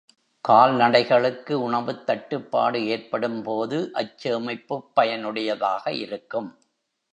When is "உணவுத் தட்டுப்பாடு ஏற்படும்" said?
1.61-3.43